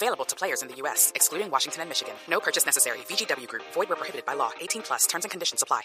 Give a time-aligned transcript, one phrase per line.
[0.00, 2.14] Available to players in the U.S., excluding Washington and Michigan.
[2.30, 2.98] No purchase necessary.
[3.10, 3.64] VGW Group.
[3.74, 4.50] Void where prohibited by law.
[4.60, 5.08] 18 plus.
[5.08, 5.82] Terms and conditions apply.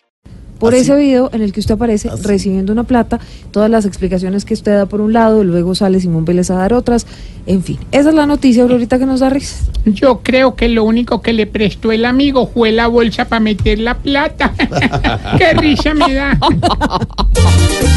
[0.59, 2.23] por Así- ese video en el que usted aparece Así.
[2.23, 3.19] recibiendo una plata,
[3.51, 6.73] todas las explicaciones que usted da por un lado, luego sale Simón Vélez a dar
[6.73, 7.05] otras,
[7.47, 7.79] en fin.
[7.91, 9.65] Esa es la noticia, Aurorita, que nos da risa.
[9.85, 13.79] Yo creo que lo único que le prestó el amigo fue la bolsa para meter
[13.79, 14.53] la plata.
[15.39, 16.37] Qué risa me da.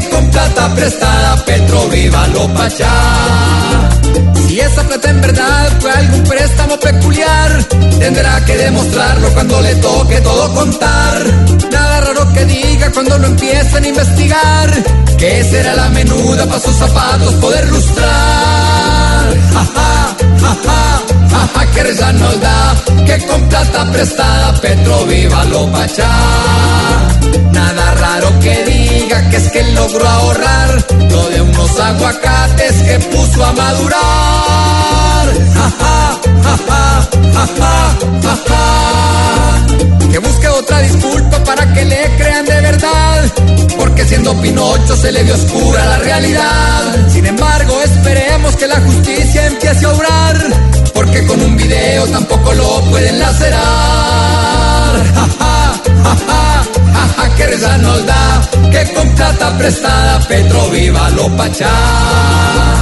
[0.00, 2.90] que con plata prestada Petro viva lo pachá.
[4.46, 7.64] Si esa plata en verdad fue algún préstamo peculiar,
[7.98, 11.18] tendrá que demostrarlo cuando le toque todo contar.
[11.70, 14.70] Nada raro que diga cuando lo empiezan a investigar,
[15.18, 19.34] que será la menuda para sus zapatos poder lustrar.
[19.52, 22.74] Jaja, jaja, jaja, qué risa nos da
[23.06, 26.77] que con plata prestada Petro viva lo pachá.
[31.78, 35.26] Aguacates que puso a madurar.
[35.54, 36.56] Ja, ja, ja,
[37.36, 37.46] ja,
[38.22, 40.10] ja, ja.
[40.10, 43.24] Que busque otra disculpa para que le crean de verdad.
[43.78, 47.08] Porque siendo Pinocho se le vio oscura la realidad.
[47.08, 50.17] Sin embargo, esperemos que la justicia empiece a obrar.
[59.18, 62.77] Plata prestada Petro viva lo pachá.